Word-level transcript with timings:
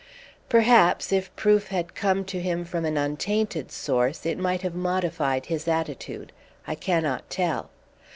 Perhaps, 0.49 1.11
if 1.13 1.35
proof 1.35 1.67
had 1.67 1.93
come 1.93 2.25
to 2.25 2.41
him 2.41 2.65
from 2.65 2.85
an 2.85 2.97
untainted 2.97 3.71
source, 3.71 4.25
it 4.25 4.39
might 4.39 4.63
have 4.63 4.73
modified 4.73 5.45
his 5.45 5.67
attitude. 5.67 6.31
I 6.65 6.73
cannot 6.73 7.29
tell. 7.29 7.69